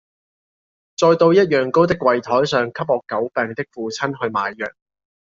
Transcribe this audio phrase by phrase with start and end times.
[0.97, 4.73] 再到一樣高的櫃臺上給我久病的父親去買藥。